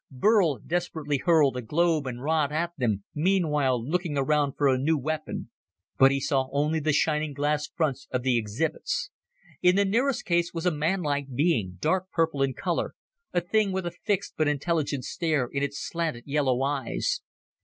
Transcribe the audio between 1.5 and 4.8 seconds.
a globe and rod at them, meanwhile looking around for a